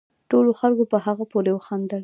[0.31, 1.99] ټولو خلقو په هغه پورې وخاندل